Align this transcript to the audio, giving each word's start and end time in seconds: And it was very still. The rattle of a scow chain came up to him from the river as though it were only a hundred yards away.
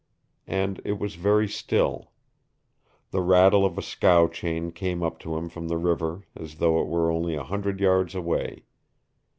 And 0.47 0.81
it 0.83 0.93
was 0.97 1.13
very 1.13 1.47
still. 1.47 2.11
The 3.11 3.21
rattle 3.21 3.63
of 3.63 3.77
a 3.77 3.83
scow 3.83 4.27
chain 4.27 4.71
came 4.71 5.03
up 5.03 5.19
to 5.19 5.37
him 5.37 5.47
from 5.47 5.67
the 5.67 5.77
river 5.77 6.25
as 6.35 6.55
though 6.55 6.81
it 6.81 6.87
were 6.87 7.11
only 7.11 7.35
a 7.35 7.43
hundred 7.43 7.79
yards 7.79 8.15
away. 8.15 8.65